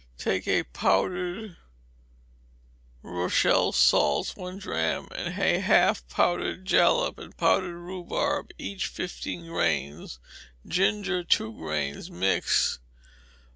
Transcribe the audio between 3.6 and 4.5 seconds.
salts